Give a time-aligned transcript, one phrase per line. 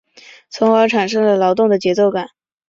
[0.49, 2.29] 从而产生了劳动的节奏感。